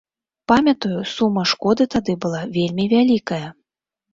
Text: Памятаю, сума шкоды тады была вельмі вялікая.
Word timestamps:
Памятаю, 0.51 1.03
сума 1.15 1.43
шкоды 1.53 1.87
тады 1.97 2.17
была 2.25 2.41
вельмі 2.57 2.89
вялікая. 2.95 3.45